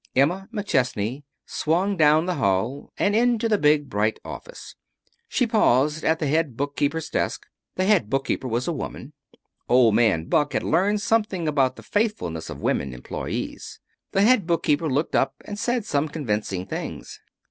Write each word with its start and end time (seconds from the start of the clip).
Emma 0.15 0.49
McChesney 0.51 1.21
swung 1.45 1.95
down 1.95 2.25
the 2.25 2.33
hall 2.33 2.91
and 2.97 3.15
into 3.15 3.47
the 3.47 3.59
big, 3.59 3.87
bright 3.87 4.19
office. 4.25 4.73
She 5.29 5.45
paused 5.45 6.03
at 6.03 6.17
the 6.17 6.25
head 6.25 6.57
bookkeeper's 6.57 7.07
desk. 7.07 7.45
The 7.75 7.85
head 7.85 8.09
bookkeeper 8.09 8.47
was 8.47 8.67
a 8.67 8.71
woman. 8.73 9.13
Old 9.69 9.93
Man 9.93 10.25
Buck 10.25 10.53
had 10.53 10.63
learned 10.63 11.01
something 11.03 11.47
about 11.47 11.75
the 11.75 11.83
faithfulness 11.83 12.49
of 12.49 12.59
women 12.63 12.95
employees. 12.95 13.79
The 14.11 14.23
head 14.23 14.47
bookkeeper 14.47 14.89
looked 14.89 15.13
up 15.15 15.35
and 15.45 15.59
said 15.59 15.85
some 15.85 16.07
convincing 16.09 16.65
things. 16.65 17.19